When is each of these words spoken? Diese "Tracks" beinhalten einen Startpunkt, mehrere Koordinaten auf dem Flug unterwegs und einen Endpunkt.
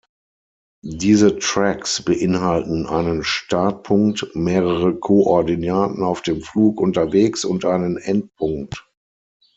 Diese 0.83 1.37
"Tracks" 1.37 2.01
beinhalten 2.01 2.87
einen 2.87 3.23
Startpunkt, 3.23 4.31
mehrere 4.35 4.95
Koordinaten 4.95 6.01
auf 6.03 6.23
dem 6.23 6.41
Flug 6.41 6.81
unterwegs 6.81 7.45
und 7.45 7.65
einen 7.65 7.97
Endpunkt. 7.97 8.89